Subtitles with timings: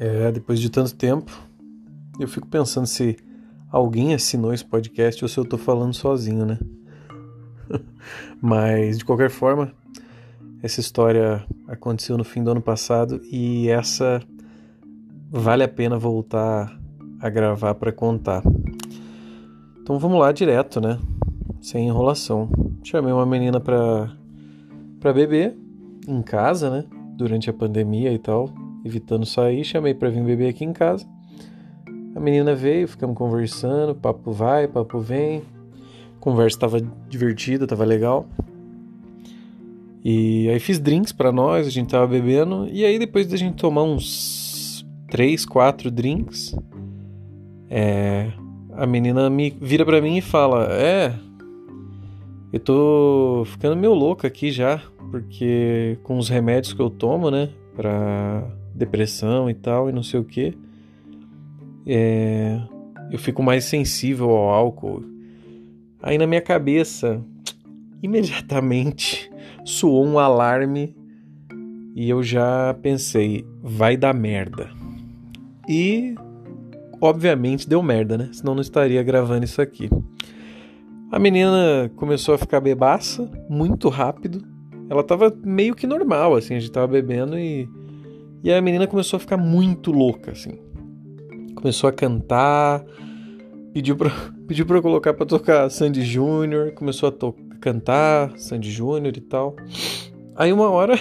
[0.00, 1.30] É, depois de tanto tempo,
[2.18, 3.18] eu fico pensando se
[3.70, 6.58] alguém assinou esse podcast ou se eu tô falando sozinho, né?
[8.40, 9.70] Mas, de qualquer forma,
[10.62, 14.22] essa história aconteceu no fim do ano passado e essa
[15.30, 16.74] vale a pena voltar
[17.20, 18.42] a gravar para contar.
[19.82, 20.98] Então vamos lá direto, né?
[21.60, 22.50] Sem enrolação.
[22.82, 24.10] Chamei uma menina pra,
[24.98, 25.54] pra beber
[26.08, 26.86] em casa, né?
[27.18, 31.06] Durante a pandemia e tal evitando sair, chamei para vir beber aqui em casa.
[32.14, 35.42] A menina veio, ficamos conversando, papo vai, papo vem.
[36.16, 38.26] A conversa estava divertida, estava legal.
[40.04, 43.56] E aí fiz drinks para nós, a gente tava bebendo, e aí depois da gente
[43.56, 46.56] tomar uns três, quatro drinks,
[47.68, 48.32] é,
[48.72, 51.14] a menina me vira para mim e fala: "É,
[52.52, 57.50] eu tô ficando meio louca aqui já, porque com os remédios que eu tomo, né,
[57.76, 58.50] para
[58.80, 60.56] depressão e tal, e não sei o que.
[61.86, 62.60] É,
[63.10, 65.04] eu fico mais sensível ao álcool.
[66.02, 67.22] Aí na minha cabeça,
[68.02, 69.30] imediatamente
[69.64, 70.94] soou um alarme
[71.94, 74.70] e eu já pensei, vai dar merda.
[75.68, 76.14] E
[77.00, 78.30] obviamente deu merda, né?
[78.32, 79.90] Senão não estaria gravando isso aqui.
[81.12, 84.42] A menina começou a ficar bebaça muito rápido.
[84.88, 87.68] Ela tava meio que normal, assim, a gente tava bebendo e
[88.42, 90.58] e a menina começou a ficar muito louca, assim.
[91.54, 92.84] Começou a cantar,
[93.72, 94.10] pediu pra,
[94.48, 99.56] pediu pra eu colocar pra tocar Sandy Júnior, começou a cantar Sandy Júnior e tal.
[100.34, 100.94] Aí uma hora,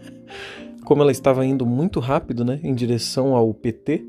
[0.84, 4.04] como ela estava indo muito rápido, né, em direção ao PT,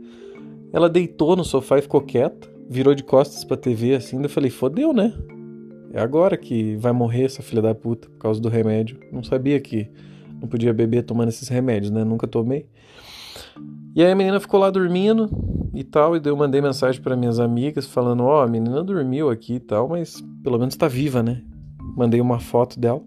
[0.72, 4.50] ela deitou no sofá e ficou quieta, virou de costas pra TV assim, eu falei,
[4.50, 5.14] fodeu, né?
[5.94, 9.00] É agora que vai morrer essa filha da puta por causa do remédio.
[9.14, 9.90] Não sabia que
[10.40, 12.04] não podia beber tomando esses remédios, né?
[12.04, 12.68] Nunca tomei.
[13.96, 15.30] E aí a menina ficou lá dormindo
[15.74, 19.30] e tal, e eu mandei mensagem para minhas amigas falando: Ó, oh, a menina dormiu
[19.30, 21.42] aqui e tal, mas pelo menos tá viva, né?
[21.96, 23.02] Mandei uma foto dela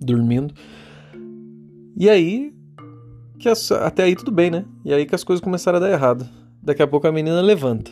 [0.00, 0.54] dormindo.
[1.96, 2.52] E aí,
[3.38, 4.64] que as, até aí tudo bem, né?
[4.84, 6.28] E aí que as coisas começaram a dar errado.
[6.62, 7.90] Daqui a pouco a menina levanta,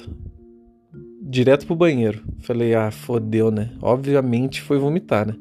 [1.22, 2.22] direto pro banheiro.
[2.40, 3.72] Falei: ah, fodeu, né?
[3.82, 5.34] Obviamente foi vomitar, né?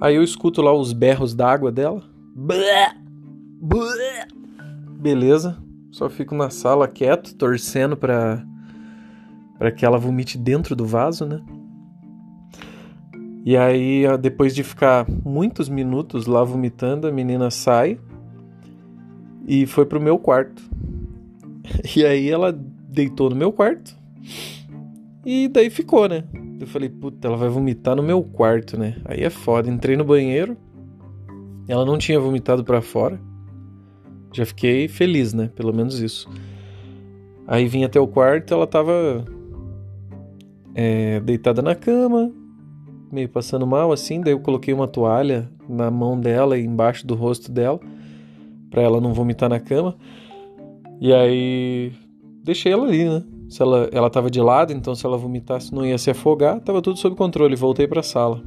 [0.00, 2.02] Aí eu escuto lá os berros d'água dela.
[5.00, 5.56] Beleza.
[5.90, 8.44] Só fico na sala quieto, torcendo pra,
[9.58, 11.40] pra que ela vomite dentro do vaso, né?
[13.44, 17.98] E aí, depois de ficar muitos minutos lá vomitando, a menina sai
[19.46, 20.62] e foi pro meu quarto.
[21.96, 23.96] E aí ela deitou no meu quarto.
[25.24, 26.22] E daí ficou, né?
[26.58, 28.96] Eu falei, puta, ela vai vomitar no meu quarto, né?
[29.04, 29.70] Aí é foda.
[29.70, 30.56] Entrei no banheiro,
[31.68, 33.20] ela não tinha vomitado para fora.
[34.32, 35.50] Já fiquei feliz, né?
[35.54, 36.28] Pelo menos isso.
[37.46, 39.24] Aí vim até o quarto, ela tava
[40.74, 42.32] é, deitada na cama,
[43.12, 44.20] meio passando mal assim.
[44.20, 47.78] Daí eu coloquei uma toalha na mão dela e embaixo do rosto dela,
[48.70, 49.96] para ela não vomitar na cama.
[51.00, 51.92] E aí
[52.42, 53.22] deixei ela ali, né?
[53.48, 56.82] Se ela, ela tava de lado, então se ela vomitasse não ia se afogar, tava
[56.82, 58.42] tudo sob controle, voltei para a sala.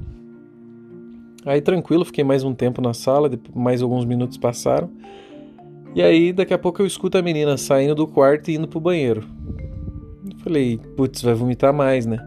[1.46, 4.90] Aí tranquilo, fiquei mais um tempo na sala, mais alguns minutos passaram.
[5.96, 8.80] E aí daqui a pouco eu escuto a menina saindo do quarto e indo pro
[8.80, 9.26] banheiro.
[10.44, 12.20] Falei, putz, vai vomitar mais, né?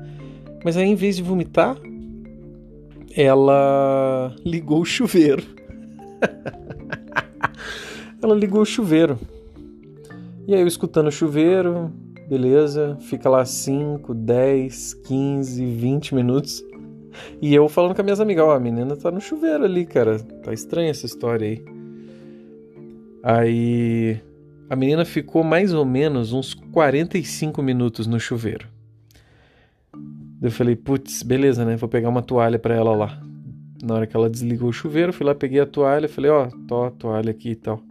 [0.64, 1.76] Mas aí em vez de vomitar,
[3.14, 5.44] ela ligou o chuveiro.
[8.22, 9.18] ela ligou o chuveiro.
[10.46, 11.92] E aí eu escutando o chuveiro,
[12.28, 16.64] beleza, fica lá 5, 10, 15, 20 minutos.
[17.40, 19.84] E eu falando com as minhas amigas, ó, oh, a menina tá no chuveiro ali,
[19.84, 20.18] cara.
[20.18, 21.64] Tá estranha essa história aí.
[23.22, 24.20] Aí
[24.68, 28.66] a menina ficou mais ou menos uns 45 minutos no chuveiro.
[30.40, 31.76] Eu falei, putz, beleza, né?
[31.76, 33.22] Vou pegar uma toalha para ela lá.
[33.82, 36.66] Na hora que ela desligou o chuveiro, fui lá, peguei a toalha, falei, ó, oh,
[36.66, 37.82] tô a toalha aqui e tal.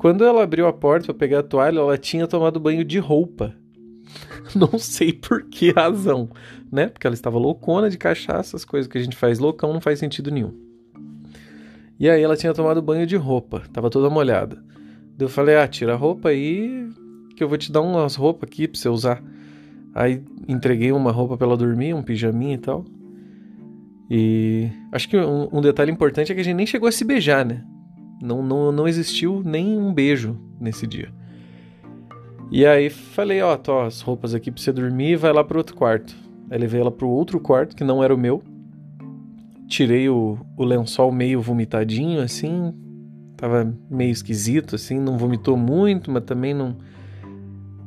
[0.00, 3.54] Quando ela abriu a porta para pegar a toalha, ela tinha tomado banho de roupa.
[4.56, 6.30] Não sei por que razão,
[6.72, 6.86] né?
[6.86, 9.98] Porque ela estava loucona de cachaça, as coisas que a gente faz loucão não faz
[9.98, 10.54] sentido nenhum.
[11.98, 14.64] E aí ela tinha tomado banho de roupa, tava toda molhada.
[15.18, 16.88] Eu falei: "Ah, tira a roupa aí,
[17.36, 19.22] que eu vou te dar umas roupas aqui para você usar".
[19.94, 22.86] Aí entreguei uma roupa para ela dormir, um pijaminha e tal.
[24.10, 27.04] E acho que um, um detalhe importante é que a gente nem chegou a se
[27.04, 27.66] beijar, né?
[28.20, 31.10] Não, não, não existiu nem um beijo nesse dia.
[32.50, 35.76] E aí falei, ó, tô as roupas aqui pra você dormir vai lá pro outro
[35.76, 36.16] quarto.
[36.50, 38.42] Aí levei ela pro outro quarto, que não era o meu.
[39.68, 42.74] Tirei o, o lençol meio vomitadinho, assim.
[43.36, 46.76] Tava meio esquisito, assim, não vomitou muito, mas também não.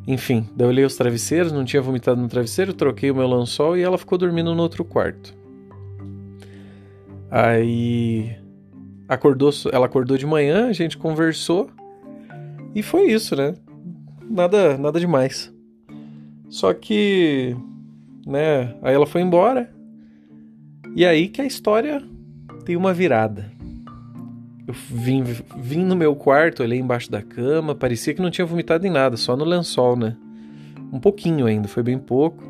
[0.08, 3.78] Enfim, daí eu olhei os travesseiros, não tinha vomitado no travesseiro, troquei o meu lençol
[3.78, 5.36] e ela ficou dormindo no outro quarto.
[7.30, 8.36] Aí
[9.13, 11.69] acordou, ela acordou de manhã, a gente conversou
[12.75, 13.54] e foi isso, né?
[14.30, 15.54] Nada, nada demais.
[16.50, 17.56] Só que,
[18.25, 19.74] né, aí ela foi embora.
[20.95, 22.01] E aí que a história
[22.65, 23.51] tem uma virada.
[24.68, 28.88] Eu vim, vim no meu quarto, olhei embaixo da cama, parecia que não tinha vomitado
[28.88, 30.15] em nada, só no lençol, né?
[30.92, 32.44] Um pouquinho ainda, foi bem pouco.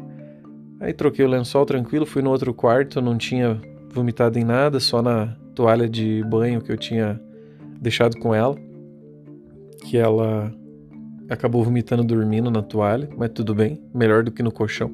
[0.80, 5.01] Aí troquei o lençol tranquilo, fui no outro quarto, não tinha vomitado em nada, só
[5.01, 7.22] na toalha de banho que eu tinha
[7.80, 8.56] deixado com ela.
[9.86, 10.54] Que ela
[11.30, 14.92] acabou vomitando dormindo na toalha, mas tudo bem, melhor do que no colchão.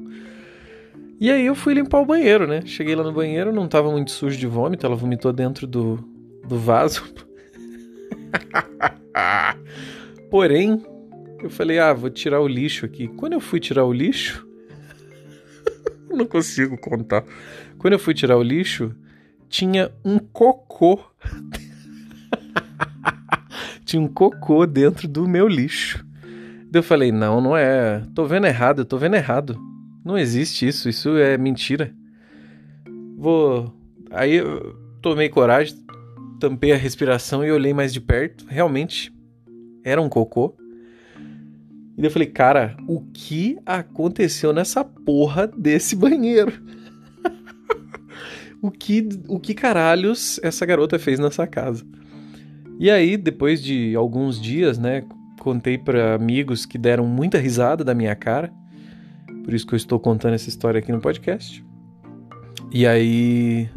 [1.20, 2.62] E aí eu fui limpar o banheiro, né?
[2.64, 5.96] Cheguei lá no banheiro, não tava muito sujo de vômito, ela vomitou dentro do,
[6.48, 7.04] do vaso.
[10.30, 10.82] Porém,
[11.42, 13.06] eu falei, ah, vou tirar o lixo aqui.
[13.06, 14.48] Quando eu fui tirar o lixo,
[16.08, 17.22] não consigo contar.
[17.76, 18.94] Quando eu fui tirar o lixo,
[19.50, 21.00] tinha um cocô.
[23.84, 26.06] tinha um cocô dentro do meu lixo.
[26.72, 28.04] Eu falei, não, não é.
[28.14, 29.58] Tô vendo errado, tô vendo errado.
[30.04, 31.92] Não existe isso, isso é mentira.
[33.18, 33.74] Vou.
[34.12, 35.76] Aí eu tomei coragem,
[36.38, 38.46] tampei a respiração e olhei mais de perto.
[38.48, 39.12] Realmente
[39.84, 40.54] era um cocô.
[41.98, 46.52] E eu falei, cara, o que aconteceu nessa porra desse banheiro?
[48.62, 51.84] O que, o que caralhos essa garota fez nessa casa?
[52.78, 55.04] E aí, depois de alguns dias, né,
[55.38, 58.52] contei para amigos que deram muita risada da minha cara.
[59.44, 61.64] Por isso que eu estou contando essa história aqui no podcast.
[62.72, 63.68] E aí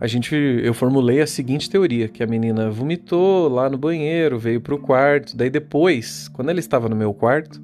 [0.00, 4.60] a gente eu formulei a seguinte teoria, que a menina vomitou lá no banheiro, veio
[4.60, 7.60] pro quarto, daí depois, quando ela estava no meu quarto,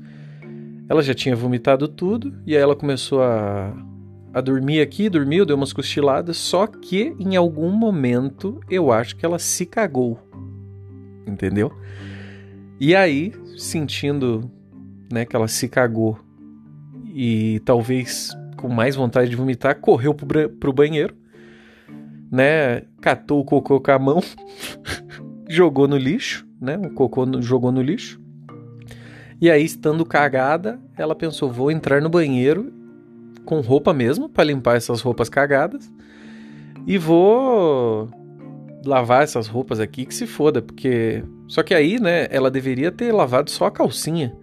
[0.89, 3.75] ela já tinha vomitado tudo e aí ela começou a
[4.33, 9.25] a dormir aqui, dormiu, deu umas cochiladas, só que em algum momento eu acho que
[9.25, 10.19] ela se cagou.
[11.27, 11.73] Entendeu?
[12.81, 14.51] E aí, sentindo,
[15.13, 16.19] né, que ela se cagou
[17.15, 21.23] e talvez com mais vontade de vomitar, correu pro, pro banheiro
[22.33, 24.23] né, catou o cocô com a mão,
[25.47, 28.19] jogou no lixo, né, o cocô no, jogou no lixo.
[29.39, 32.73] E aí, estando cagada, ela pensou: vou entrar no banheiro
[33.45, 35.91] com roupa mesmo, para limpar essas roupas cagadas,
[36.87, 38.09] e vou
[38.85, 41.23] lavar essas roupas aqui que se foda, porque.
[41.47, 44.35] Só que aí, né, ela deveria ter lavado só a calcinha.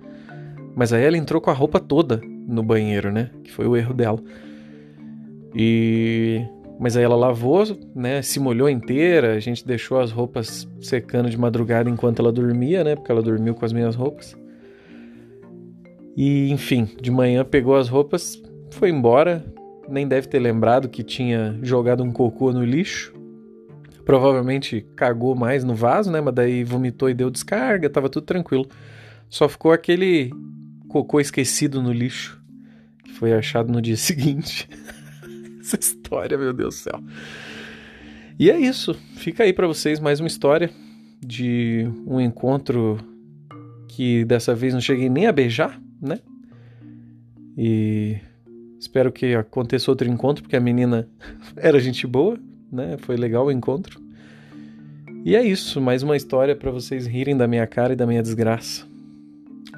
[0.75, 3.31] Mas aí ela entrou com a roupa toda no banheiro, né?
[3.44, 4.19] Que foi o erro dela.
[5.56, 6.45] E
[6.80, 8.22] mas aí ela lavou, né?
[8.22, 12.95] Se molhou inteira, a gente deixou as roupas secando de madrugada enquanto ela dormia, né?
[12.95, 14.38] Porque ela dormiu com as minhas roupas.
[16.16, 19.45] E enfim, de manhã pegou as roupas, foi embora,
[19.88, 23.13] nem deve ter lembrado que tinha jogado um cocô no lixo.
[24.06, 26.19] Provavelmente cagou mais no vaso, né?
[26.21, 28.68] Mas daí vomitou e deu descarga, tava tudo tranquilo.
[29.30, 30.31] Só ficou aquele
[30.88, 32.42] cocô esquecido no lixo,
[33.04, 34.68] que foi achado no dia seguinte
[35.62, 37.04] essa história, meu Deus do céu.
[38.39, 38.94] E é isso.
[39.16, 40.71] Fica aí para vocês mais uma história
[41.21, 42.97] de um encontro
[43.88, 46.19] que dessa vez não cheguei nem a beijar, né?
[47.57, 48.18] E
[48.80, 51.07] espero que aconteça outro encontro, porque a menina
[51.57, 52.40] era gente boa,
[52.71, 52.98] né?
[53.00, 54.02] Foi legal o encontro.
[55.26, 58.21] E é isso, mais uma história para vocês rirem da minha cara e da minha
[58.21, 58.88] desgraça.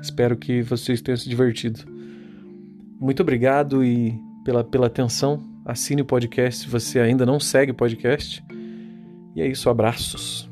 [0.01, 1.79] Espero que vocês tenham se divertido.
[2.99, 4.13] Muito obrigado e
[4.45, 8.43] pela, pela atenção assine o podcast se você ainda não segue o podcast.
[9.35, 10.50] E é isso, abraços.